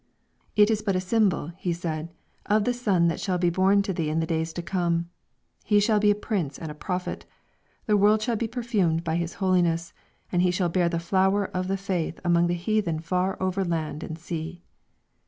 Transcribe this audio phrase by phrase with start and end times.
[0.55, 2.11] "It is but a symbol," he said,
[2.47, 5.11] "of the son that shall be born to thee in the days to come.
[5.63, 7.23] He shall be a prince and a prophet;
[7.85, 9.93] the world shall be perfumed by his holiness;
[10.31, 14.01] and he shall bear the flower of the faith among the heathen far over land
[14.01, 14.63] and sea."